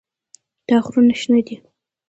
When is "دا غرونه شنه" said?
0.67-1.41